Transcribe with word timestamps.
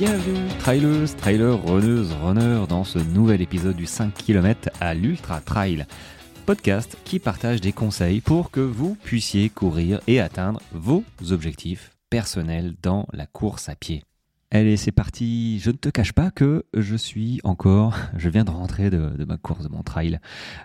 Bienvenue, 0.00 0.48
trailers, 0.60 1.14
trailers, 1.14 1.62
runneuses, 1.62 2.14
runners, 2.22 2.66
dans 2.66 2.84
ce 2.84 2.98
nouvel 2.98 3.42
épisode 3.42 3.76
du 3.76 3.84
5 3.84 4.14
km 4.14 4.70
à 4.80 4.94
l'Ultra 4.94 5.42
Trail. 5.42 5.84
Podcast 6.46 6.96
qui 7.04 7.18
partage 7.18 7.60
des 7.60 7.72
conseils 7.72 8.22
pour 8.22 8.50
que 8.50 8.60
vous 8.60 8.96
puissiez 9.04 9.50
courir 9.50 10.00
et 10.06 10.18
atteindre 10.18 10.62
vos 10.72 11.04
objectifs 11.32 11.90
personnels 12.08 12.72
dans 12.82 13.08
la 13.12 13.26
course 13.26 13.68
à 13.68 13.74
pied. 13.74 14.02
Allez, 14.52 14.76
c'est 14.76 14.90
parti. 14.90 15.60
Je 15.60 15.70
ne 15.70 15.76
te 15.76 15.90
cache 15.90 16.12
pas 16.12 16.32
que 16.32 16.64
je 16.74 16.96
suis 16.96 17.38
encore, 17.44 17.96
je 18.16 18.28
viens 18.28 18.42
de 18.42 18.50
rentrer 18.50 18.90
de, 18.90 19.24
ma 19.24 19.36
course, 19.36 19.62
de 19.62 19.68
mon 19.68 19.84
trail, 19.84 20.18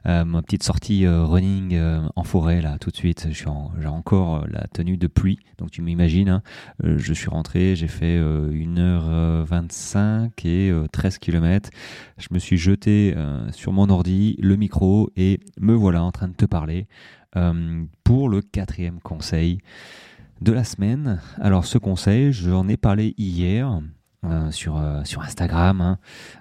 euh, 0.08 0.26
ma 0.26 0.42
petite 0.42 0.64
sortie 0.64 1.06
euh, 1.06 1.24
running 1.24 1.76
euh, 1.76 2.02
en 2.16 2.24
forêt 2.24 2.64
là, 2.64 2.80
tout 2.80 2.90
de 2.90 2.96
suite. 2.96 3.28
J'ai 3.30 3.46
encore 3.86 4.48
la 4.48 4.66
tenue 4.74 4.98
de 4.98 5.06
pluie, 5.06 5.38
donc 5.60 5.70
tu 5.70 5.84
m'imagines. 5.84 6.30
Hein. 6.30 6.42
je 6.84 7.14
suis 7.14 7.30
rentré, 7.30 7.76
j'ai 7.76 7.88
fait 7.88 8.20
1h25 8.20 10.32
et 10.46 10.74
13 10.92 11.20
km. 11.20 11.70
Je 12.18 12.30
me 12.32 12.40
suis 12.40 12.58
jeté 12.58 13.14
sur 13.52 13.72
mon 13.72 13.92
ordi, 13.92 14.36
le 14.40 14.56
micro 14.56 15.12
et 15.16 15.40
me 15.60 15.76
voilà 15.76 16.04
en 16.04 16.12
train 16.12 16.28
de 16.28 16.34
te 16.34 16.46
parler 16.46 16.88
pour 18.04 18.30
le 18.30 18.42
quatrième 18.42 19.00
conseil 19.00 19.60
de 20.42 20.52
la 20.52 20.64
semaine. 20.64 21.20
Alors 21.40 21.66
ce 21.66 21.78
conseil, 21.78 22.32
j'en 22.34 22.68
ai 22.68 22.78
parlé 22.78 23.14
hier 23.18 23.82
euh, 24.26 24.50
sur, 24.52 24.78
euh, 24.78 25.04
sur 25.04 25.22
Instagram. 25.22 25.82
Hein. 25.82 26.00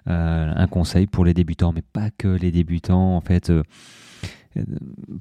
Euh, 0.08 0.52
un 0.54 0.66
conseil 0.66 1.06
pour 1.06 1.24
les 1.24 1.34
débutants, 1.34 1.72
mais 1.72 1.82
pas 1.82 2.10
que 2.10 2.28
les 2.28 2.50
débutants, 2.50 3.16
en 3.16 3.20
fait, 3.20 3.52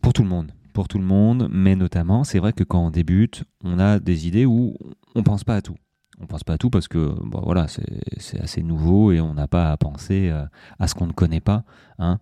pour 0.02 0.14
tout 0.14 0.24
le 0.24 0.30
monde. 0.30 0.52
Pour 0.74 0.88
tout 0.88 0.98
le 0.98 1.04
monde, 1.04 1.50
mais 1.52 1.76
notamment, 1.76 2.24
c'est 2.24 2.40
vrai 2.40 2.54
que 2.54 2.64
quand 2.64 2.86
on 2.86 2.90
débute, 2.90 3.44
on 3.64 3.80
a 3.80 4.00
des 4.00 4.28
idées 4.28 4.46
où 4.46 4.76
on 5.14 5.24
pense 5.24 5.44
pas 5.44 5.56
à 5.56 5.62
tout. 5.62 5.76
On 6.20 6.26
pense 6.26 6.44
pas 6.44 6.54
à 6.54 6.58
tout 6.58 6.70
parce 6.70 6.88
que 6.88 7.14
voilà, 7.32 7.68
c'est 7.68 8.40
assez 8.40 8.64
nouveau 8.64 9.12
et 9.12 9.20
on 9.20 9.34
n'a 9.34 9.48
pas 9.48 9.72
à 9.72 9.78
penser 9.78 10.32
à 10.80 10.88
ce 10.88 10.96
qu'on 10.96 11.08
ne 11.08 11.12
connaît 11.12 11.42
pas. 11.42 11.64
Hein. 12.00 12.20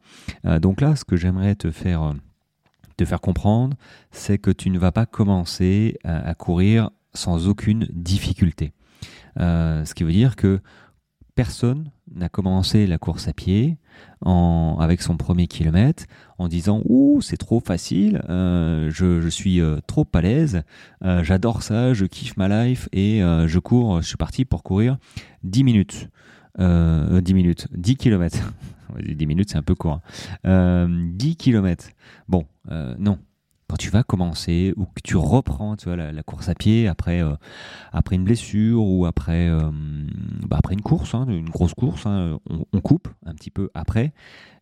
donc 0.59 0.81
là, 0.81 0.95
ce 0.95 1.05
que 1.05 1.15
j'aimerais 1.15 1.55
te 1.55 1.71
faire 1.71 2.13
te 2.97 3.05
faire 3.05 3.21
comprendre, 3.21 3.75
c'est 4.11 4.37
que 4.37 4.51
tu 4.51 4.69
ne 4.69 4.79
vas 4.79 4.91
pas 4.91 5.05
commencer 5.05 5.97
à, 6.03 6.33
courir 6.35 6.89
sans 7.13 7.47
aucune 7.47 7.87
difficulté. 7.91 8.73
Euh, 9.39 9.85
ce 9.85 9.93
qui 9.93 10.03
veut 10.03 10.11
dire 10.11 10.35
que 10.35 10.59
personne 11.35 11.91
n'a 12.13 12.27
commencé 12.27 12.85
la 12.87 12.97
course 12.97 13.27
à 13.27 13.33
pied 13.33 13.77
en, 14.21 14.77
avec 14.79 15.01
son 15.01 15.15
premier 15.15 15.47
kilomètre 15.47 16.03
en 16.37 16.49
disant 16.49 16.81
ouh 16.85 17.21
c'est 17.21 17.37
trop 17.37 17.61
facile, 17.61 18.21
euh, 18.29 18.89
je, 18.91 19.29
suis 19.29 19.61
euh, 19.61 19.79
trop 19.87 20.05
à 20.13 20.21
l'aise, 20.21 20.63
j'adore 21.01 21.63
ça, 21.63 21.93
je 21.93 22.05
kiffe 22.05 22.35
ma 22.37 22.65
life 22.65 22.89
et 22.91 23.19
je 23.19 23.59
cours, 23.59 24.01
je 24.01 24.07
suis 24.07 24.17
parti 24.17 24.45
pour 24.45 24.63
courir 24.63 24.97
10 25.43 25.63
minutes. 25.63 26.09
10 26.59 27.33
minutes, 27.33 27.67
10 27.71 27.95
kilomètres. 27.95 28.53
10 28.99 29.25
minutes, 29.25 29.49
c'est 29.51 29.57
un 29.57 29.63
peu 29.63 29.75
court. 29.75 30.01
10 30.43 30.49
hein. 30.49 31.07
km. 31.37 31.89
Bon, 32.27 32.45
euh, 32.69 32.95
non. 32.99 33.19
Quand 33.67 33.77
tu 33.77 33.89
vas 33.89 34.03
commencer 34.03 34.73
ou 34.75 34.83
que 34.83 34.99
tu 35.01 35.15
reprends 35.15 35.77
tu 35.77 35.85
vois, 35.85 35.95
la, 35.95 36.23
course 36.23 36.49
à 36.49 36.55
pied 36.55 36.89
après, 36.89 37.21
euh, 37.21 37.35
après 37.93 38.17
une 38.17 38.25
blessure 38.25 38.83
ou 38.83 39.05
après, 39.05 39.47
euh, 39.47 39.71
bah, 40.45 40.57
après 40.59 40.73
une 40.73 40.81
course, 40.81 41.15
hein, 41.15 41.25
une 41.29 41.49
grosse 41.49 41.73
course, 41.73 42.05
hein, 42.05 42.37
on, 42.49 42.81
coupe 42.81 43.07
un 43.25 43.33
petit 43.33 43.49
peu 43.49 43.69
après, 43.73 44.11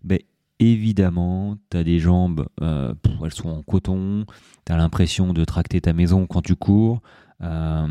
ben, 0.04 0.20
évidemment, 0.60 1.58
tu 1.72 1.78
as 1.78 1.84
des 1.84 1.98
jambes, 1.98 2.46
elles 2.62 3.34
sont 3.34 3.50
en 3.50 3.64
coton, 3.64 4.26
tu 4.68 4.72
as 4.72 4.78
l'impression 4.78 5.34
de 5.34 5.44
tracter 5.44 5.82
ta 5.82 5.94
maison 5.94 6.28
quand 6.28 6.44
tu 6.44 6.56
cours, 6.56 7.02
tu 7.40 7.46
as 7.48 7.88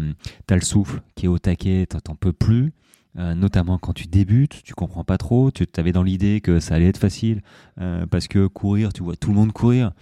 le 0.55 0.61
souffle 0.61 1.03
qui 1.17 1.27
est 1.27 1.29
au 1.29 1.41
taquet, 1.41 1.89
tu 1.91 1.97
n'en 2.09 2.15
peux 2.15 2.33
plus. 2.33 2.73
Euh, 3.19 3.35
notamment 3.35 3.79
quand 3.79 3.93
tu 3.93 4.07
débutes, 4.07 4.63
tu 4.63 4.75
comprends 4.75 5.05
pas 5.05 5.19
trop, 5.19 5.51
tu 5.51 5.67
avais 5.77 5.93
dans 5.93 6.03
l'idée 6.03 6.41
que 6.41 6.61
ça 6.61 6.75
allait 6.75 6.89
être 6.89 6.99
facile, 6.99 7.43
euh, 7.81 8.07
parce 8.07 8.29
que 8.29 8.47
courir, 8.47 8.93
tu 8.93 9.03
vois 9.03 9.17
tout 9.17 9.31
le 9.31 9.37
monde 9.37 9.53
courir, 9.53 9.93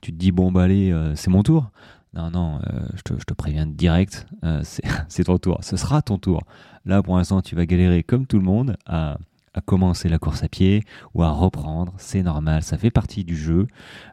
tu 0.00 0.12
te 0.12 0.16
dis 0.16 0.32
bon 0.32 0.52
bah 0.52 0.64
allez, 0.64 0.92
euh, 0.92 1.14
c'est 1.14 1.30
mon 1.30 1.42
tour. 1.42 1.70
Non, 2.14 2.30
non, 2.30 2.60
je 2.94 3.02
te, 3.02 3.12
je, 3.18 3.24
te, 3.24 3.34
préviens 3.34 3.66
direct, 3.66 4.26
c'est 5.08 5.24
ton 5.24 5.36
tour, 5.36 5.58
ce 5.60 5.76
sera 5.76 6.00
ton 6.00 6.16
tour. 6.16 6.44
Là 6.86 7.02
pour 7.02 7.18
l'instant 7.18 7.42
tu 7.42 7.54
vas 7.54 7.66
galérer 7.66 8.02
comme 8.02 8.26
tout 8.26 8.38
le 8.38 8.44
monde 8.44 8.78
à, 8.86 9.18
à 9.52 9.60
commencer 9.60 10.08
la 10.08 10.18
course 10.18 10.42
à 10.42 10.48
pied 10.48 10.82
ou 11.12 11.22
à 11.22 11.30
reprendre, 11.30 11.92
c'est 11.98 12.22
normal, 12.22 12.62
ça 12.62 12.78
fait 12.78 12.90
partie 12.90 13.22
du 13.24 13.36
jeu. 13.36 13.66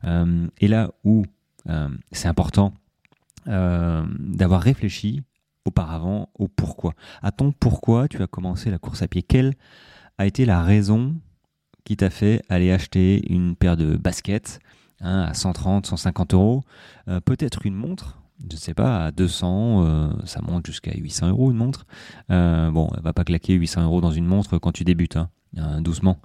et 0.03 0.67
là 0.67 0.91
où 1.05 1.23
c'est 2.11 2.27
important 2.27 2.73
d'avoir 3.35 4.61
réfléchi 4.61 5.23
auparavant 5.66 6.29
au 6.35 6.47
pourquoi. 6.47 6.94
À 7.22 7.31
ton 7.31 7.51
pourquoi 7.51 8.07
tu 8.07 8.22
as 8.22 8.28
commencé 8.28 8.69
la 8.69 8.78
course 8.78 9.01
à 9.01 9.07
pied 9.07 9.24
Quelle 9.24 9.53
a 10.18 10.25
été 10.25 10.46
la 10.46 10.62
raison 10.62 11.16
qui 11.84 11.97
t'a 11.97 12.09
fait 12.09 12.41
aller 12.50 12.72
acheter 12.72 13.22
une 13.31 13.56
paire 13.56 13.78
de 13.78 13.96
baskets 13.97 14.59
hein, 15.01 15.22
à 15.22 15.34
130, 15.34 15.85
150 15.85 16.34
euros 16.34 16.63
euh, 17.07 17.19
Peut-être 17.19 17.66
une 17.66 17.75
montre 17.75 18.19
je 18.50 18.56
ne 18.56 18.59
sais 18.59 18.74
pas, 18.74 19.06
à 19.06 19.12
200, 19.12 19.85
euh, 19.85 20.09
ça 20.25 20.41
monte 20.41 20.66
jusqu'à 20.66 20.91
800 20.94 21.29
euros 21.29 21.51
une 21.51 21.56
montre. 21.56 21.85
Euh, 22.30 22.72
bon, 22.72 22.90
elle 22.97 23.01
va 23.01 23.13
pas 23.13 23.24
claquer 23.24 23.53
800 23.53 23.84
euros 23.84 24.01
dans 24.01 24.12
une 24.12 24.25
montre 24.25 24.57
quand 24.57 24.74
tu 24.74 24.84
débutes, 24.84 25.16
hein, 25.16 25.30
hein 25.56 25.80
doucement. 25.80 26.19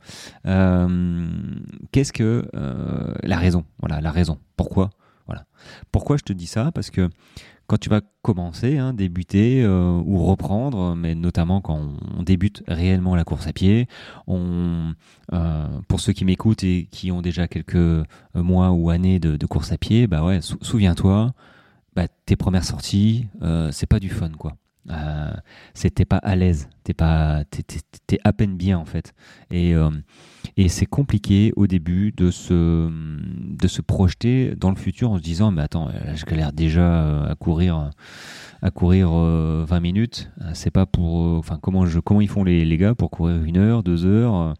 Qu'est-ce 1.92 2.12
que 2.12 2.48
la 3.22 3.36
raison? 3.36 3.64
Voilà, 3.78 4.00
la 4.00 4.10
raison. 4.10 4.38
Pourquoi? 4.56 4.90
Voilà. 5.26 5.44
Pourquoi 5.92 6.16
je 6.16 6.24
te 6.24 6.32
dis 6.32 6.48
ça? 6.48 6.72
Parce 6.72 6.90
que 6.90 7.08
quand 7.68 7.78
tu 7.78 7.90
vas 7.90 8.00
commencer, 8.22 8.78
hein, 8.78 8.94
débuter 8.94 9.62
euh, 9.62 10.02
ou 10.04 10.24
reprendre, 10.24 10.96
mais 10.96 11.14
notamment 11.14 11.60
quand 11.60 11.78
on, 12.16 12.22
débute 12.22 12.62
réellement 12.66 13.14
la 13.14 13.24
course 13.24 13.46
à 13.46 13.52
pied, 13.52 13.86
euh, 14.28 15.66
pour 15.86 16.00
ceux 16.00 16.12
qui 16.14 16.24
m'écoutent 16.24 16.64
et 16.64 16.88
qui 16.90 17.12
ont 17.12 17.22
déjà 17.22 17.46
quelques 17.46 17.76
euh, 17.76 18.04
mois 18.34 18.70
ou 18.70 18.90
années 18.90 19.20
de, 19.20 19.46
course 19.46 19.70
à 19.70 19.78
pied, 19.78 20.06
bah 20.06 20.24
ouais, 20.24 20.40
souviens-toi, 20.62 21.34
bah, 21.94 22.08
tes 22.26 22.36
premières 22.36 22.64
sorties, 22.64 23.28
c'est 23.70 23.86
pas 23.86 24.00
du 24.00 24.08
fun 24.08 24.30
quoi. 24.30 24.56
Euh, 24.90 25.32
c'était 25.74 26.04
pas 26.04 26.16
à 26.16 26.34
l'aise, 26.34 26.68
t'es 26.84 26.94
pas, 26.94 27.44
t'es, 27.50 28.18
à 28.24 28.32
peine 28.32 28.56
bien 28.56 28.78
en 28.78 28.84
fait. 28.84 29.12
Euh, 29.52 29.90
et 30.58 30.68
c'est 30.68 30.86
compliqué 30.86 31.52
au 31.56 31.66
début 31.66 32.12
de 32.12 32.30
se, 32.30 32.90
de 32.90 33.68
se 33.68 33.80
projeter 33.80 34.54
dans 34.56 34.70
le 34.70 34.76
futur 34.76 35.12
en 35.12 35.16
se 35.16 35.22
disant, 35.22 35.50
mais 35.50 35.62
attends, 35.62 35.88
je 36.14 36.24
galère 36.26 36.52
déjà 36.52 37.04
euh, 37.04 37.30
à 37.30 37.34
courir, 37.36 37.90
à 38.60 38.70
courir 38.70 39.10
20 39.10 39.80
minutes. 39.80 40.30
C'est 40.54 40.72
pas 40.72 40.84
pour, 40.84 41.38
enfin 41.38 41.58
comment 41.62 41.86
je, 41.86 42.00
comment 42.00 42.20
ils 42.20 42.28
font 42.28 42.42
les, 42.44 42.64
les 42.64 42.76
gars 42.76 42.94
pour 42.94 43.10
courir 43.10 43.42
une 43.44 43.56
heure, 43.56 43.82
deux 43.82 44.04
heures. 44.04 44.54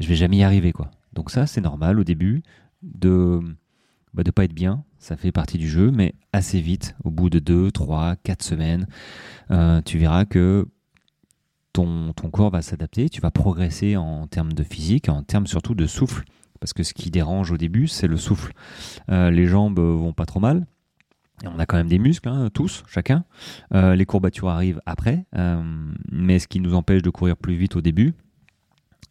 je 0.00 0.08
vais 0.08 0.16
jamais 0.16 0.38
y 0.38 0.42
arriver 0.42 0.72
quoi. 0.72 0.90
Donc 1.12 1.30
ça 1.30 1.46
c'est 1.46 1.60
normal 1.60 2.00
au 2.00 2.04
début 2.04 2.42
de 2.82 3.40
bah, 4.14 4.22
de 4.22 4.30
pas 4.30 4.44
être 4.44 4.54
bien, 4.54 4.84
ça 4.98 5.16
fait 5.16 5.32
partie 5.32 5.58
du 5.58 5.68
jeu, 5.68 5.90
mais 5.90 6.14
assez 6.32 6.60
vite, 6.60 6.94
au 7.02 7.10
bout 7.10 7.30
de 7.30 7.38
2, 7.38 7.70
3, 7.70 8.16
4 8.16 8.42
semaines, 8.42 8.86
euh, 9.50 9.80
tu 9.82 9.98
verras 9.98 10.26
que 10.26 10.66
ton, 11.72 12.12
corps 12.32 12.50
va 12.50 12.62
s'adapter, 12.62 13.08
tu 13.08 13.20
vas 13.20 13.30
progresser 13.30 13.96
en 13.96 14.26
termes 14.26 14.52
de 14.52 14.62
physique, 14.62 15.08
en 15.08 15.22
termes 15.22 15.46
surtout 15.46 15.74
de 15.74 15.86
souffle, 15.86 16.24
parce 16.60 16.72
que 16.72 16.82
ce 16.82 16.94
qui 16.94 17.10
dérange 17.10 17.50
au 17.50 17.56
début, 17.56 17.88
c'est 17.88 18.06
le 18.06 18.16
souffle. 18.16 18.52
Euh, 19.10 19.30
les 19.30 19.46
jambes 19.46 19.78
vont 19.78 20.12
pas 20.12 20.26
trop 20.26 20.40
mal, 20.40 20.66
on 21.44 21.58
a 21.58 21.66
quand 21.66 21.76
même 21.76 21.88
des 21.88 21.98
muscles, 21.98 22.28
hein, 22.28 22.50
tous, 22.52 22.84
chacun. 22.86 23.24
Euh, 23.74 23.96
les 23.96 24.04
courbatures 24.04 24.48
arrivent 24.48 24.80
après, 24.86 25.26
mais 26.10 26.38
ce 26.38 26.46
qui 26.46 26.60
nous 26.60 26.74
empêche 26.74 27.02
de 27.02 27.10
courir 27.10 27.36
plus 27.36 27.56
vite 27.56 27.76
au 27.76 27.80
début, 27.80 28.14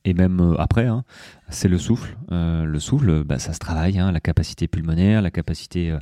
et 0.03 0.13
même 0.13 0.39
euh, 0.39 0.55
après, 0.59 0.87
hein, 0.87 1.03
c'est 1.49 1.67
le 1.67 1.77
souffle. 1.77 2.17
Euh, 2.31 2.65
le 2.65 2.79
souffle, 2.79 3.23
bah, 3.23 3.37
ça 3.37 3.53
se 3.53 3.59
travaille, 3.59 3.99
hein, 3.99 4.11
la 4.11 4.19
capacité 4.19 4.67
pulmonaire, 4.67 5.21
la 5.21 5.29
capacité 5.29 5.95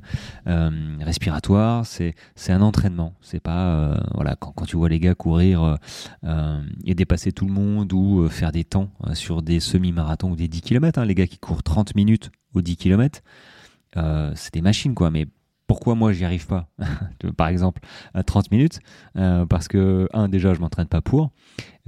euh, 0.47 0.69
respiratoire, 1.01 1.85
c'est 1.85 2.13
un 2.47 2.61
entraînement. 2.61 3.15
C'est 3.21 3.41
pas 3.41 3.99
voilà 4.13 4.35
quand, 4.35 4.65
tu 4.65 4.77
vois 4.77 4.89
les 4.89 4.99
gars 4.99 5.15
courir 5.15 5.77
et 6.85 6.95
dépasser 6.95 7.31
tout 7.31 7.45
le 7.45 7.51
monde 7.51 7.91
ou 7.93 8.27
faire 8.29 8.51
des 8.51 8.63
temps 8.63 8.91
sur 9.13 9.41
des 9.41 9.59
semi-marathons 9.59 10.31
ou 10.31 10.35
des 10.35 10.47
10 10.47 10.61
km, 10.61 10.99
hein, 10.99 11.05
les 11.05 11.15
gars 11.15 11.27
qui 11.27 11.37
courent 11.37 11.63
30 11.63 11.95
minutes 11.95 12.31
ou 12.53 12.61
10 12.61 12.77
km, 12.77 13.21
c'est 13.95 14.53
des 14.53 14.61
machines 14.61 14.93
quoi. 14.93 15.11
Mais 15.11 15.27
pourquoi 15.69 15.95
moi 15.95 16.11
j'y 16.11 16.25
arrive 16.25 16.47
pas 16.47 16.67
Par 17.37 17.47
exemple, 17.47 17.79
à 18.13 18.23
30 18.23 18.51
minutes, 18.51 18.79
parce 19.13 19.69
que 19.69 20.09
un 20.11 20.27
déjà 20.27 20.53
je 20.53 20.59
m'entraîne 20.59 20.87
pas 20.87 21.01
pour, 21.01 21.31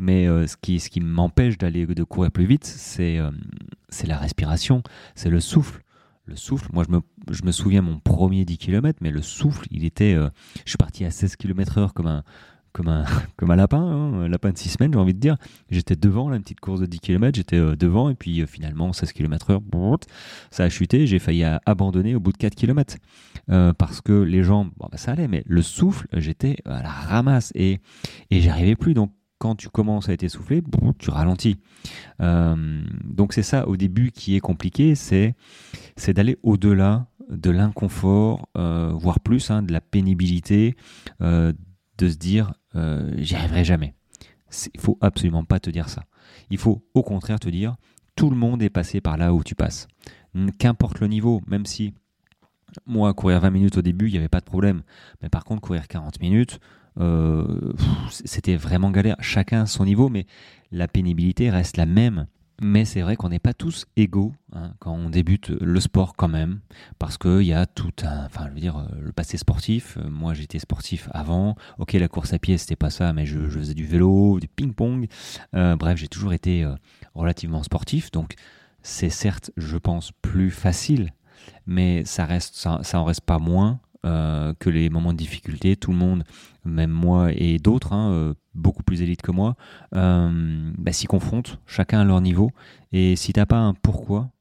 mais 0.02 0.28
euh, 0.28 0.48
ce 0.48 0.58
qui, 0.58 1.00
m'empêche 1.00 1.58
d'aller 1.60 1.86
de 1.86 2.04
courir 2.04 2.32
plus 2.32 2.46
vite, 2.46 2.66
c'est 2.66 3.20
euh, 3.20 3.30
c'est 3.90 4.08
la 4.08 4.18
respiration, 4.18 4.82
c'est 5.16 5.30
le 5.30 5.40
souffle. 5.40 5.84
Le 6.26 6.36
souffle, 6.36 6.70
moi 6.74 6.84
je 6.88 6.92
me, 6.92 7.02
je 7.30 7.44
me 7.44 7.52
souviens 7.52 7.82
mon 7.82 8.00
premier 8.00 8.44
10 8.44 8.58
km, 8.58 9.00
mais 9.02 9.12
le 9.12 9.22
souffle, 9.22 9.68
il 9.70 9.86
était. 9.86 10.14
Euh, 10.16 10.30
je 10.66 10.72
suis 10.72 10.78
parti 10.78 11.06
à 11.06 11.12
16 11.12 11.36
km/h 11.36 11.92
comme 11.94 12.08
un, 12.08 12.24
comme 12.74 12.88
un, 12.88 13.06
comme 13.38 13.52
un 13.52 13.56
lapin, 13.56 13.82
hein, 13.82 14.24
un 14.24 14.28
lapin 14.28 14.52
de 14.52 14.58
6 14.58 14.70
semaines, 14.70 14.94
j'ai 14.94 15.00
envie 15.00 15.14
de 15.14 15.20
dire. 15.20 15.38
J'étais 15.70 15.96
devant, 15.96 16.30
la 16.30 16.40
petite 16.40 16.60
course 16.60 16.80
de 16.80 16.86
10 16.86 17.00
km, 17.00 17.36
j'étais 17.36 17.60
devant, 17.76 18.10
et 18.10 18.16
puis 18.16 18.46
finalement, 18.48 18.94
16 18.94 19.14
km/h, 19.14 20.02
ça 20.52 20.64
a 20.64 20.70
chuté, 20.70 21.08
j'ai 21.08 21.20
failli 21.20 21.44
abandonner 21.66 22.16
au 22.16 22.20
bout 22.20 22.32
de 22.32 22.38
4 22.38 22.56
km. 22.56 22.98
parce 23.78 24.02
que 24.02 24.14
les 24.14 24.44
jambes, 24.44 24.72
bah, 24.78 24.90
ça 24.96 25.12
allait, 25.12 25.28
mais 25.28 25.44
le 25.46 25.62
souffle, 25.62 26.08
j'étais 26.14 26.58
à 26.66 26.82
la 26.82 26.90
ramasse, 26.90 27.52
et, 27.56 27.80
et 28.30 28.42
j'arrivais 28.42 28.76
plus. 28.76 28.94
Donc, 28.94 29.12
quand 29.42 29.56
tu 29.56 29.70
commences 29.70 30.08
à 30.08 30.14
être 30.14 30.22
essoufflé, 30.22 30.62
tu 31.00 31.10
ralentis. 31.10 31.58
Euh, 32.22 32.84
donc 33.04 33.34
c'est 33.34 33.42
ça 33.42 33.68
au 33.68 33.76
début 33.76 34.12
qui 34.12 34.36
est 34.36 34.40
compliqué, 34.40 34.94
c'est 34.94 35.34
c'est 35.96 36.14
d'aller 36.14 36.38
au-delà 36.44 37.08
de 37.28 37.50
l'inconfort, 37.50 38.48
euh, 38.56 38.92
voire 38.94 39.20
plus, 39.20 39.50
hein, 39.50 39.64
de 39.64 39.74
la 39.74 39.82
pénibilité, 39.82 40.76
euh, 41.22 41.54
de 42.04 42.10
se 42.10 42.18
dire 42.18 42.54
j'y 43.18 43.36
arriverai 43.36 43.64
jamais. 43.64 43.94
Il 44.74 44.82
faut 44.82 44.98
absolument 45.02 45.44
pas 45.44 45.60
te 45.60 45.70
dire 45.70 45.90
ça. 45.90 46.04
Il 46.50 46.58
faut 46.58 46.84
au 46.94 47.04
contraire 47.04 47.40
te 47.40 47.50
dire 47.50 47.76
tout 48.16 48.30
le 48.30 48.36
monde 48.36 48.62
est 48.62 48.70
passé 48.70 49.02
par 49.02 49.18
là 49.18 49.34
où 49.34 49.44
tu 49.44 49.56
passes. 49.56 49.88
Qu'importe 50.58 51.00
le 51.00 51.08
niveau, 51.08 51.42
même 51.48 51.66
si 51.66 51.94
moi, 52.86 53.14
courir 53.14 53.40
20 53.40 53.50
minutes 53.50 53.78
au 53.78 53.82
début, 53.82 54.08
il 54.08 54.12
n'y 54.12 54.18
avait 54.18 54.30
pas 54.30 54.40
de 54.40 54.46
problème. 54.46 54.84
Mais 55.22 55.30
par 55.30 55.44
contre, 55.44 55.62
courir 55.62 55.88
40 55.88 56.20
minutes, 56.22 56.60
euh, 57.00 57.74
c'était 58.10 58.56
vraiment 58.56 58.92
galère. 58.92 59.18
Chacun 59.20 59.66
son 59.66 59.86
niveau, 59.86 60.10
mais 60.10 60.26
la 60.72 60.88
pénibilité 60.88 61.50
reste 61.50 61.78
la 61.78 61.86
même. 61.86 62.28
Mais 62.64 62.86
c'est 62.86 63.02
vrai 63.02 63.16
qu'on 63.16 63.30
n'est 63.30 63.40
pas 63.40 63.56
tous 63.56 63.88
égaux 63.96 64.34
hein, 64.54 64.74
quand 64.80 64.94
on 64.94 65.10
débute 65.10 65.50
le 65.50 65.80
sport 65.80 66.14
quand 66.16 66.28
même, 66.28 66.60
parce 67.00 67.18
qu'il 67.18 67.42
y 67.42 67.54
a 67.54 67.66
tout 67.66 67.92
un, 68.04 68.26
enfin 68.26 68.46
je 68.50 68.54
veux 68.54 68.60
dire, 68.60 68.78
euh, 68.78 69.02
le 69.02 69.12
passé 69.12 69.38
sportif. 69.38 69.98
Euh, 69.98 70.10
moi 70.10 70.36
j'étais 70.36 70.60
sportif 70.60 71.10
avant. 71.12 71.56
Ok, 71.80 71.94
la 71.94 72.08
course 72.08 72.34
à 72.34 72.40
pied 72.40 72.60
c'était 72.60 72.76
pas 72.76 72.92
ça, 72.92 73.14
mais 73.14 73.26
je, 73.26 73.40
faisais 73.50 73.74
du 73.74 73.86
vélo, 73.86 74.40
du 74.40 74.48
ping-pong. 74.48 75.08
bref, 75.54 75.98
j'ai 75.98 76.08
toujours 76.08 76.34
été 76.34 76.66
relativement 77.16 77.64
sportif, 77.64 78.12
donc 78.12 78.36
c'est 78.84 79.10
certes, 79.10 79.52
je 79.58 79.78
pense, 79.78 80.12
plus 80.22 80.52
facile, 80.52 81.12
mais 81.66 82.06
ça 82.06 82.26
reste, 82.26 82.56
ça, 82.56 82.80
ça 82.84 83.00
en 83.00 83.06
reste 83.06 83.22
pas 83.22 83.40
moins 83.40 83.80
euh, 84.04 84.56
que 84.58 84.72
les 84.72 84.90
moments 84.90 85.14
de 85.14 85.18
difficulté. 85.18 85.76
Tout 85.76 85.92
le 85.92 85.98
monde, 85.98 86.24
même 86.66 86.90
moi 86.90 87.32
et 87.36 87.60
d'autres, 87.60 87.94
hein, 87.94 88.12
euh, 88.12 88.34
beaucoup 88.56 88.82
plus 88.82 89.04
élites 89.04 89.22
que 89.22 89.32
moi, 89.32 89.56
euh, 89.96 90.72
bah, 90.76 90.92
s'y 90.92 91.06
confrontent, 91.06 91.60
chacun 91.68 92.00
à 92.00 92.04
leur 92.04 92.20
niveau. 92.20 92.50
Et 92.92 93.16
si 93.16 93.32
t'as 93.32 93.46
pas 93.46 93.60
un 93.60 93.76
pourquoi, 93.76 94.32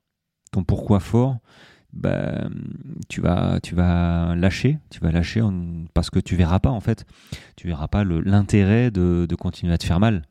ton 0.50 0.64
pourquoi 0.64 0.98
fort, 0.98 1.36
bah, 1.92 2.48
tu 3.08 3.20
vas 3.20 3.58
tu 3.60 3.74
vas 3.74 4.36
lâcher 4.36 4.78
tu 4.90 5.00
vas 5.00 5.10
lâcher 5.10 5.42
parce 5.92 6.08
que 6.08 6.20
tu 6.20 6.36
verras 6.36 6.60
pas 6.60 6.70
en 6.70 6.78
fait 6.78 7.04
tu 7.56 7.66
verras 7.66 7.88
pas 7.88 8.04
l'intérêt 8.04 8.92
de, 8.92 9.26
continuer 9.34 9.72
à 9.72 9.78
te 9.78 9.84
faire 9.84 9.98
mal 9.98 10.22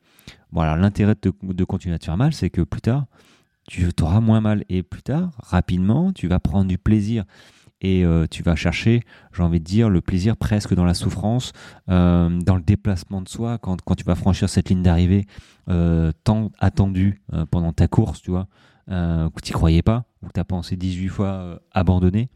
voilà 0.53 0.77
l'intérêt 0.77 1.15
de, 1.21 1.33
de, 1.43 1.63
continuer 1.65 1.95
à 1.95 1.99
te 1.99 2.05
faire 2.05 2.15
mal 2.15 2.31
c'est 2.31 2.49
que 2.49 2.61
plus 2.61 2.79
tard 2.79 3.07
tu 3.67 3.89
auras 4.01 4.21
moins 4.21 4.39
mal 4.39 4.63
et 4.69 4.83
plus 4.83 5.03
tard 5.03 5.31
rapidement 5.37 6.13
tu 6.13 6.29
vas 6.29 6.39
prendre 6.39 6.69
du 6.69 6.77
plaisir 6.77 7.25
et 7.81 8.03
euh, 8.03 8.27
tu 8.29 8.43
vas 8.43 8.55
chercher, 8.55 9.01
j'ai 9.33 9.43
envie 9.43 9.59
de 9.59 9.65
dire, 9.65 9.89
le 9.89 10.01
plaisir 10.01 10.35
presque 10.35 10.73
dans 10.73 10.85
la 10.85 10.93
souffrance, 10.93 11.53
euh, 11.89 12.29
dans 12.29 12.55
le 12.55 12.61
déplacement 12.61 13.21
de 13.21 13.29
soi, 13.29 13.57
quand, 13.57 13.81
quand 13.81 13.95
tu 13.95 14.03
vas 14.03 14.15
franchir 14.15 14.49
cette 14.49 14.69
ligne 14.69 14.83
d'arrivée 14.83 15.25
euh, 15.69 16.11
tant 16.23 16.51
attendue 16.59 17.21
pendant 17.51 17.73
ta 17.73 17.87
course, 17.87 18.21
tu 18.21 18.31
vois, 18.31 18.47
que 18.87 19.41
tu 19.41 19.51
n'y 19.51 19.53
croyais 19.53 19.81
pas, 19.81 20.05
ou 20.21 20.27
que 20.27 20.33
tu 20.33 20.39
as 20.39 20.45
pensé 20.45 20.75
18 20.75 21.07
fois 21.09 21.61
abandonner, 21.71 22.29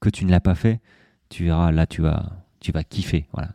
que 0.00 0.10
tu 0.10 0.24
ne 0.24 0.30
l'as 0.30 0.40
pas 0.40 0.54
fait, 0.54 0.80
tu 1.28 1.44
verras, 1.44 1.70
là, 1.70 1.86
tu 1.86 2.02
vas, 2.02 2.44
tu 2.60 2.72
vas 2.72 2.82
kiffer, 2.82 3.26
voilà, 3.32 3.50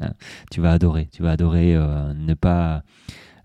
tu 0.50 0.60
vas 0.60 0.72
adorer, 0.72 1.08
tu 1.12 1.22
vas 1.22 1.32
adorer 1.32 1.74
ne 1.74 2.34
pas 2.34 2.82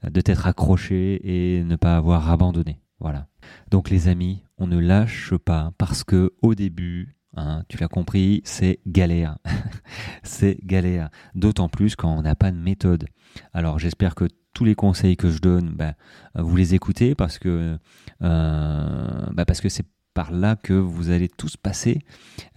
de 0.10 0.22
t'être 0.22 0.48
accroché 0.48 1.20
et 1.58 1.64
ne 1.64 1.76
pas 1.76 1.98
avoir 1.98 2.32
abandonné. 2.32 2.80
Voilà. 3.00 3.28
Donc 3.70 3.90
les 3.90 4.08
amis, 4.08 4.44
on 4.58 4.68
ne 4.68 4.80
lâche 4.80 5.36
pas 5.36 5.72
parce 5.78 6.04
que 6.04 6.34
au 6.42 6.56
début, 6.56 7.17
Hein, 7.38 7.64
tu 7.70 7.78
l'as 7.78 7.88
compris, 7.88 8.42
c'est 8.46 8.80
galère. 8.88 9.38
c'est 10.24 10.58
galère. 10.66 11.10
D'autant 11.36 11.70
plus 11.70 11.96
quand 11.96 12.12
on 12.12 12.24
n'a 12.24 12.36
pas 12.36 12.52
de 12.52 12.58
méthode. 12.58 13.06
Alors 13.54 13.78
j'espère 13.78 14.16
que 14.16 14.26
tous 14.54 14.66
les 14.66 14.74
conseils 14.74 15.18
que 15.18 15.30
je 15.30 15.40
donne, 15.40 15.70
bah, 15.70 15.94
vous 16.34 16.56
les 16.56 16.74
écoutez 16.74 17.14
parce 17.14 17.38
que 17.38 17.78
euh, 18.24 19.26
bah, 19.32 19.46
parce 19.46 19.62
que 19.62 19.70
c'est 19.70 19.86
par 20.16 20.32
là 20.32 20.56
que 20.56 20.74
vous 20.74 21.12
allez 21.12 21.30
tous 21.30 21.58
passer 21.58 22.00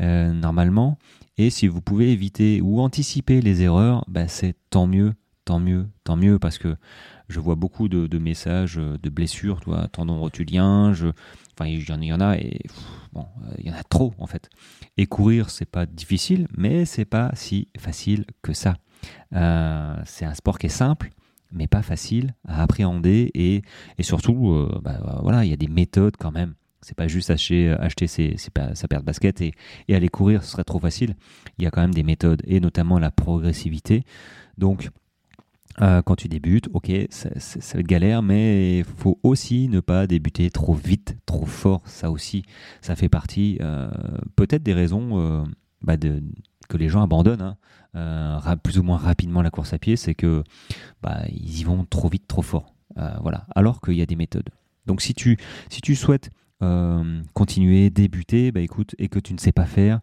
euh, 0.01 0.33
normalement. 0.33 0.97
Et 1.37 1.51
si 1.51 1.69
vous 1.69 1.83
pouvez 1.83 2.11
éviter 2.11 2.63
ou 2.63 2.81
anticiper 2.81 3.43
les 3.43 3.61
erreurs, 3.61 4.03
bah, 4.09 4.29
c'est 4.29 4.55
tant 4.71 4.87
mieux, 4.87 5.13
tant 5.45 5.59
mieux, 5.59 5.89
tant 6.05 6.17
mieux 6.17 6.39
parce 6.39 6.59
que 6.59 6.77
je 7.29 7.41
vois 7.41 7.55
beaucoup 7.55 7.89
de, 7.89 8.19
messages 8.19 8.77
de 8.77 9.11
blessures, 9.11 9.61
toi, 9.61 9.89
tendon 9.89 10.19
rotulien, 10.19 10.93
je, 10.93 11.09
il 11.67 12.05
y 12.05 12.13
en 12.13 12.21
a 12.21 12.37
et 12.37 12.61
bon, 13.13 13.27
il 13.59 13.67
y 13.67 13.71
en 13.71 13.75
a 13.75 13.83
trop 13.83 14.15
en 14.19 14.27
fait. 14.27 14.49
Et 14.97 15.07
courir, 15.07 15.51
c'est 15.51 15.69
pas 15.69 15.87
difficile, 15.87 16.49
mais 16.57 16.85
c'est 16.85 17.05
pas 17.05 17.31
si 17.35 17.69
facile 17.79 18.25
que 18.43 18.53
ça. 18.53 18.77
Euh, 19.35 19.97
c'est 20.05 20.25
un 20.25 20.35
sport 20.35 20.59
qui 20.59 20.67
est 20.67 20.71
simple, 20.71 21.11
mais 21.53 21.67
pas 21.67 21.83
facile 21.83 22.35
à 22.47 22.63
appréhender 22.63 23.31
et, 23.35 23.63
et 23.99 24.03
surtout, 24.03 24.51
euh, 24.51 24.81
bah, 24.83 25.21
voilà, 25.23 25.45
il 25.45 25.51
y 25.51 25.55
a 25.55 25.57
des 25.57 25.69
méthodes 25.69 26.17
quand 26.19 26.33
même. 26.33 26.55
C'est 26.83 26.97
pas 26.97 27.09
juste 27.09 27.29
acheter, 27.29 27.71
acheter 27.79 28.07
ses, 28.07 28.37
sa 28.39 28.89
paire 28.89 29.01
de 29.01 29.05
basket 29.05 29.43
et, 29.43 29.53
et 29.89 29.95
aller 29.95 30.09
courir, 30.09 30.43
ce 30.43 30.53
serait 30.53 30.65
trop 30.65 30.79
facile. 30.79 31.15
Il 31.59 31.65
y 31.65 31.67
a 31.67 31.71
quand 31.71 31.83
même 31.83 31.93
des 31.93 32.03
méthodes 32.03 32.43
et 32.47 32.59
notamment 32.59 32.99
la 32.99 33.11
progressivité. 33.11 34.05
Donc, 34.57 34.89
euh, 35.81 36.03
quand 36.03 36.17
tu 36.17 36.29
débutes, 36.29 36.69
ok, 36.75 36.91
ça, 37.11 37.31
être 37.31 37.87
galère, 37.87 38.23
mais 38.23 38.79
il 38.79 38.85
faut 38.85 39.19
aussi 39.23 39.69
ne 39.69 39.81
pas 39.81 40.07
débuter 40.07 40.51
trop 40.51 40.75
vite, 40.75 41.17
trop 41.27 41.47
fort. 41.47 41.83
Ça 41.87 42.11
aussi, 42.11 42.43
ça 42.81 42.97
fait 42.97 43.09
partie 43.09 43.57
euh, 43.61 43.91
peut-être 44.37 44.63
des 44.63 44.75
raisons 44.75 45.11
euh, 45.13 45.45
bah, 45.83 45.97
que 45.97 46.77
les 46.77 46.89
gens 46.89 47.03
abandonnent 47.03 47.57
hein, 47.95 48.57
plus 48.63 48.79
ou 48.79 48.83
moins 48.83 48.99
rapidement 48.99 49.43
la 49.43 49.51
course 49.51 49.73
à 49.73 49.79
pied, 49.79 49.97
c'est 49.97 50.15
que 50.15 50.43
bah, 51.03 51.23
ils 51.31 51.61
y 51.61 51.65
vont 51.65 51.85
trop 51.85 52.09
vite, 52.09 52.27
trop 52.27 52.43
fort. 52.43 52.75
voilà. 53.23 53.47
Alors 53.55 53.81
qu'il 53.81 53.95
y 53.95 54.03
a 54.03 54.07
des 54.07 54.17
méthodes. 54.17 54.51
Donc 54.87 55.01
si 55.01 55.15
tu, 55.15 55.39
si 55.69 55.81
tu 55.81 55.95
souhaites 55.95 56.31
continuer, 57.33 57.89
débuter, 57.89 58.53
bah, 58.53 58.61
écoute, 58.61 58.95
et 58.99 59.09
que 59.09 59.19
tu 59.19 59.33
ne 59.33 59.39
sais 59.39 59.53
pas 59.53 59.65
faire, 59.65 60.01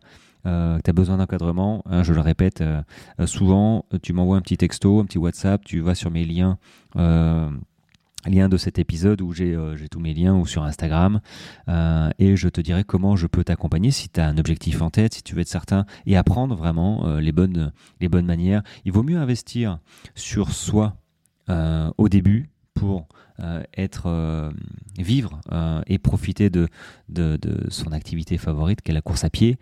euh, 0.47 0.79
tu 0.83 0.89
as 0.89 0.94
besoin 0.94 1.17
d'encadrement, 1.17 1.83
hein, 1.85 2.03
je 2.03 2.13
le 2.13 2.21
répète 2.21 2.61
euh, 2.61 2.81
euh, 3.19 3.27
souvent, 3.27 3.85
tu 4.01 4.13
m'envoies 4.13 4.38
un 4.38 4.41
petit 4.41 4.57
texto, 4.57 4.99
un 4.99 5.05
petit 5.05 5.17
WhatsApp, 5.17 5.63
tu 5.65 5.81
vas 5.81 5.95
sur 5.95 6.11
mes 6.11 6.23
liens 6.23 6.57
lien 8.25 8.49
de 8.49 8.57
cet 8.57 8.77
épisode 8.77 9.21
où 9.21 9.31
j'ai 9.31 9.55
tous 9.89 10.01
mes 10.01 10.13
liens 10.13 10.35
ou 10.35 10.45
sur 10.45 10.63
Instagram 10.63 11.21
et 11.69 12.36
je 12.36 12.50
te 12.50 12.60
dirai 12.60 12.83
comment 12.83 13.15
je 13.15 13.25
peux 13.25 13.45
t'accompagner 13.45 13.91
si 13.91 14.10
tu 14.10 14.19
as 14.19 14.27
un 14.27 14.38
objectif 14.38 14.81
en 14.81 14.89
tête, 14.89 15.13
si 15.13 15.24
tu 15.24 15.33
veux 15.33 15.41
être 15.41 15.48
certain 15.48 15.86
et 16.05 16.17
apprendre 16.17 16.55
vraiment 16.55 17.19
les, 17.19 17.31
bonnes, 17.31 17.72
les 18.01 18.10
bonnes 18.10 18.25
manières. 18.25 18.63
Il 18.83 18.91
vaut 18.91 19.03
mieux 19.03 19.17
investir 19.17 19.79
sur 20.13 20.51
soi 20.51 20.98
au 21.50 22.10
début 22.10 22.50
pour 22.74 23.07
être 23.77 24.51
vivre 24.98 25.39
et 25.86 25.98
profiter 25.98 26.50
de, 26.50 26.67
de, 27.07 27.38
de, 27.38 27.69
son 27.69 27.93
activité 27.93 28.38
favorite 28.38 28.81
qu'est 28.81 28.93
la 28.93 29.01
course 29.01 29.24
à 29.24 29.29
pied 29.29 29.57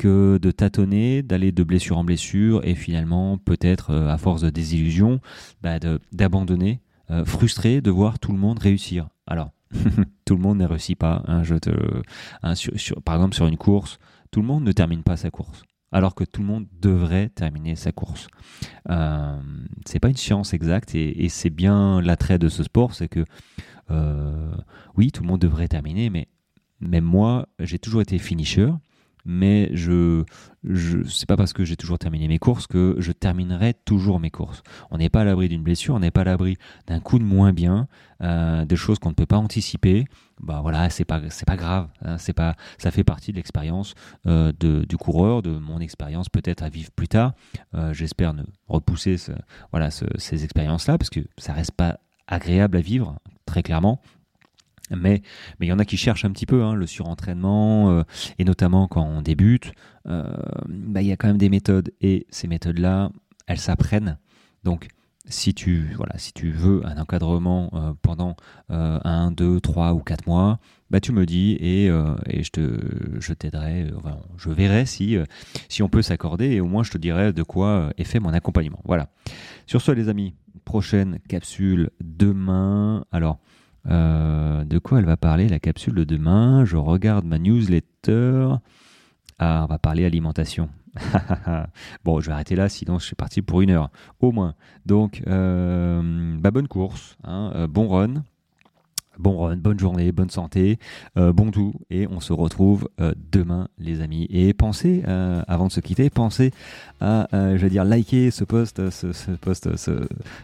que 0.00 0.38
de 0.40 0.50
tâtonner, 0.50 1.22
d'aller 1.22 1.52
de 1.52 1.62
blessure 1.62 1.98
en 1.98 2.04
blessure 2.04 2.64
et 2.64 2.74
finalement 2.74 3.36
peut-être 3.36 3.90
euh, 3.90 4.08
à 4.08 4.16
force 4.16 4.40
de 4.40 4.48
désillusion, 4.48 5.20
bah, 5.60 5.78
d'abandonner, 6.10 6.80
euh, 7.10 7.26
frustré 7.26 7.82
de 7.82 7.90
voir 7.90 8.18
tout 8.18 8.32
le 8.32 8.38
monde 8.38 8.58
réussir. 8.58 9.10
Alors, 9.26 9.50
tout 10.24 10.36
le 10.36 10.40
monde 10.40 10.56
ne 10.56 10.64
réussit 10.64 10.98
pas. 10.98 11.22
Hein, 11.26 11.42
je 11.42 11.54
te, 11.54 11.70
hein, 12.42 12.54
par 13.04 13.16
exemple, 13.16 13.34
sur 13.34 13.46
une 13.46 13.58
course, 13.58 13.98
tout 14.30 14.40
le 14.40 14.46
monde 14.46 14.64
ne 14.64 14.72
termine 14.72 15.02
pas 15.02 15.18
sa 15.18 15.30
course. 15.30 15.64
Alors 15.92 16.14
que 16.14 16.24
tout 16.24 16.40
le 16.40 16.46
monde 16.46 16.66
devrait 16.80 17.28
terminer 17.28 17.76
sa 17.76 17.92
course. 17.92 18.28
Euh, 18.88 19.38
c'est 19.84 20.00
pas 20.00 20.08
une 20.08 20.16
science 20.16 20.54
exacte 20.54 20.94
et, 20.94 21.28
c'est 21.28 21.50
bien 21.50 22.00
l'attrait 22.00 22.38
de 22.38 22.48
ce 22.48 22.62
sport, 22.62 22.94
c'est 22.94 23.08
que 23.08 23.26
euh, 23.90 24.50
oui, 24.96 25.12
tout 25.12 25.22
le 25.22 25.28
monde 25.28 25.42
devrait 25.42 25.68
terminer, 25.68 26.08
mais 26.08 26.28
même 26.80 27.04
moi, 27.04 27.48
j'ai 27.58 27.78
toujours 27.78 28.00
été 28.00 28.16
finisher 28.18 28.70
mais 29.24 29.70
je, 29.74 30.24
je 30.64 31.02
c'est 31.04 31.26
pas 31.26 31.36
parce 31.36 31.52
que 31.52 31.64
j'ai 31.64 31.76
toujours 31.76 31.98
terminé 31.98 32.28
mes 32.28 32.38
courses 32.38 32.66
que 32.66 32.96
je 32.98 33.12
terminerai 33.12 33.74
toujours 33.84 34.20
mes 34.20 34.30
courses. 34.30 34.62
On 34.90 34.98
n'est 34.98 35.08
pas 35.08 35.22
à 35.22 35.24
l'abri 35.24 35.48
d'une 35.48 35.62
blessure, 35.62 35.94
on 35.94 36.00
n'est 36.00 36.10
pas 36.10 36.22
à 36.22 36.24
l'abri 36.24 36.56
d'un 36.86 37.00
coup 37.00 37.18
de 37.18 37.24
moins 37.24 37.52
bien, 37.52 37.88
euh, 38.22 38.64
des 38.64 38.76
choses 38.76 38.98
qu'on 38.98 39.10
ne 39.10 39.14
peut 39.14 39.26
pas 39.26 39.38
anticiper. 39.38 40.04
Bah 40.40 40.60
voilà, 40.62 40.88
c'est 40.90 41.04
pas 41.04 41.20
c'est 41.28 41.46
pas 41.46 41.56
grave, 41.56 41.88
hein, 42.02 42.16
c'est 42.18 42.32
pas 42.32 42.56
ça 42.78 42.90
fait 42.90 43.04
partie 43.04 43.30
de 43.30 43.36
l'expérience 43.36 43.94
euh, 44.26 44.52
du 44.52 44.96
coureur, 44.96 45.42
de 45.42 45.50
mon 45.50 45.80
expérience 45.80 46.28
peut-être 46.28 46.62
à 46.62 46.68
vivre 46.68 46.90
plus 46.90 47.08
tard. 47.08 47.34
Euh, 47.74 47.92
j'espère 47.92 48.34
ne 48.34 48.42
repousser 48.68 49.16
voilà 49.70 49.90
ces 49.90 50.44
expériences 50.44 50.86
là 50.86 50.98
parce 50.98 51.10
que 51.10 51.20
ça 51.36 51.52
reste 51.52 51.72
pas 51.72 51.98
agréable 52.26 52.78
à 52.78 52.80
vivre 52.80 53.16
très 53.44 53.62
clairement 53.62 54.00
mais 54.90 55.22
mais 55.58 55.66
il 55.66 55.68
y 55.68 55.72
en 55.72 55.78
a 55.78 55.84
qui 55.84 55.96
cherchent 55.96 56.24
un 56.24 56.30
petit 56.30 56.46
peu 56.46 56.62
hein, 56.62 56.74
le 56.74 56.86
surentraînement 56.86 57.90
euh, 57.90 58.02
et 58.38 58.44
notamment 58.44 58.88
quand 58.88 59.04
on 59.04 59.22
débute, 59.22 59.72
euh, 60.06 60.32
bah, 60.68 61.02
il 61.02 61.08
y 61.08 61.12
a 61.12 61.16
quand 61.16 61.28
même 61.28 61.38
des 61.38 61.48
méthodes 61.48 61.92
et 62.00 62.26
ces 62.30 62.48
méthodes 62.48 62.78
là, 62.78 63.10
elles 63.46 63.58
s'apprennent. 63.58 64.18
Donc 64.64 64.88
si 65.26 65.54
tu, 65.54 65.92
voilà, 65.96 66.18
si 66.18 66.32
tu 66.32 66.50
veux 66.50 66.84
un 66.84 66.98
encadrement 66.98 67.70
pendant 68.02 68.34
un, 68.68 69.30
deux, 69.30 69.60
trois 69.60 69.94
ou 69.94 70.00
quatre 70.00 70.26
mois, 70.26 70.58
bah, 70.90 70.98
tu 70.98 71.12
me 71.12 71.24
dis 71.24 71.52
et, 71.52 71.86
et 71.86 72.42
je, 72.42 72.50
te, 72.50 72.80
je 73.20 73.32
t'aiderai, 73.32 73.92
je 74.38 74.50
verrai 74.50 74.86
si, 74.86 75.16
si 75.68 75.84
on 75.84 75.88
peut 75.88 76.02
s'accorder 76.02 76.46
et 76.46 76.60
au 76.60 76.66
moins 76.66 76.82
je 76.82 76.90
te 76.90 76.98
dirai 76.98 77.32
de 77.32 77.44
quoi 77.44 77.92
est 77.96 78.04
fait 78.04 78.18
mon 78.18 78.32
accompagnement. 78.32 78.80
Voilà. 78.84 79.10
Sur 79.66 79.82
ce 79.82 79.92
les 79.92 80.08
amis, 80.08 80.34
prochaine 80.64 81.18
capsule 81.28 81.90
demain. 82.00 83.04
Alors, 83.12 83.38
de 83.86 84.78
quoi 84.78 84.98
elle 84.98 85.06
va 85.06 85.16
parler 85.16 85.48
la 85.48 85.58
capsule 85.58 85.94
de 85.94 86.04
demain? 86.04 86.64
Je 86.64 86.76
regarde 86.76 87.24
ma 87.24 87.38
newsletter. 87.38 88.56
Ah, 89.38 89.62
on 89.64 89.66
va 89.66 89.78
parler 89.78 90.04
alimentation. 90.04 90.68
bon, 92.04 92.20
je 92.20 92.26
vais 92.26 92.32
arrêter 92.32 92.56
là, 92.56 92.68
sinon 92.68 92.98
je 92.98 93.06
suis 93.06 93.16
parti 93.16 93.42
pour 93.42 93.60
une 93.62 93.70
heure, 93.70 93.90
au 94.20 94.32
moins. 94.32 94.54
Donc, 94.86 95.22
euh, 95.26 96.36
bah, 96.38 96.50
bonne 96.50 96.68
course, 96.68 97.16
hein, 97.24 97.52
euh, 97.54 97.66
bon 97.66 97.88
run. 97.88 98.22
Bon 99.20 99.54
bonne 99.54 99.78
journée, 99.78 100.12
bonne 100.12 100.30
santé, 100.30 100.78
euh, 101.18 101.30
bon 101.30 101.50
tout, 101.50 101.74
et 101.90 102.06
on 102.06 102.20
se 102.20 102.32
retrouve 102.32 102.88
demain, 103.30 103.68
les 103.78 104.00
amis. 104.00 104.26
Et 104.30 104.54
pensez, 104.54 105.02
avant 105.46 105.66
de 105.66 105.72
se 105.72 105.80
quitter, 105.80 106.08
pensez 106.08 106.52
à, 107.02 107.28
je 107.32 107.58
vais 107.58 107.68
dire, 107.68 107.84
liker 107.84 108.30
ce 108.30 108.44
post, 108.44 108.88
ce, 108.88 109.08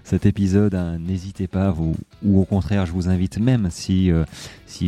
cet 0.04 0.26
épisode. 0.26 0.74
Hein. 0.74 0.98
N'hésitez 0.98 1.46
pas, 1.46 1.74
ou 2.22 2.40
au 2.40 2.44
contraire, 2.44 2.84
je 2.84 2.92
vous 2.92 3.08
invite 3.08 3.38
même 3.38 3.68
si 3.70 4.10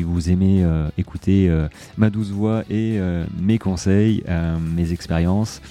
vous 0.02 0.30
aimez 0.30 0.66
écouter 0.98 1.50
ma 1.96 2.10
douce 2.10 2.30
voix 2.30 2.64
et 2.68 3.00
mes 3.40 3.58
conseils, 3.58 4.22
mes 4.76 4.92
expériences. 4.92 5.62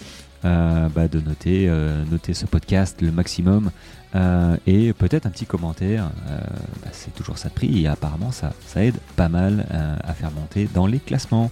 Bah, 0.48 1.08
de 1.08 1.20
noter, 1.20 1.70
noter 2.10 2.34
ce 2.34 2.46
podcast 2.46 3.02
le 3.02 3.12
maximum 3.12 3.72
euh, 4.16 4.56
et 4.66 4.94
peut-être 4.94 5.26
un 5.26 5.30
petit 5.30 5.46
commentaire, 5.46 6.10
euh, 6.30 6.40
bah, 6.82 6.90
c'est 6.92 7.14
toujours 7.14 7.38
ça 7.38 7.50
de 7.50 7.54
prix 7.54 7.84
et 7.84 7.88
apparemment 7.88 8.32
ça, 8.32 8.54
ça 8.66 8.84
aide 8.84 8.98
pas 9.16 9.30
mal 9.30 9.68
euh, 9.72 9.96
à 10.04 10.14
faire 10.14 10.32
monter 10.32 10.68
dans 10.74 10.88
les 10.88 11.00
classements. 11.00 11.52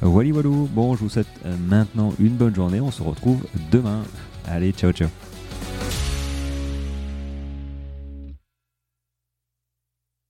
Voilà, 0.00 0.32
voilà. 0.32 0.48
Bon, 0.48 0.94
je 0.94 1.00
vous 1.00 1.10
souhaite 1.10 1.28
maintenant 1.68 2.14
une 2.18 2.34
bonne 2.34 2.54
journée. 2.54 2.80
On 2.80 2.90
se 2.90 3.02
retrouve 3.02 3.44
demain. 3.70 4.02
Allez, 4.48 4.72
ciao, 4.72 4.92
ciao. 4.92 5.08